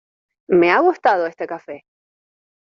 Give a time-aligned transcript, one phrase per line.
[0.47, 1.85] ¡Me ha gustado este café!